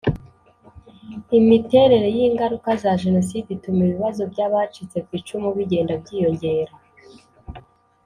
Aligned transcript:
Imiterere 1.39 2.07
y 2.17 2.19
ingaruka 2.27 2.69
za 2.81 2.91
jenoside 3.03 3.47
ituma 3.51 3.79
ibibazo 3.87 4.21
by 4.31 4.39
abacitse 4.47 4.97
ku 5.05 5.11
icumu 5.19 5.47
bigenda 5.57 5.93
byiyongera 6.01 6.73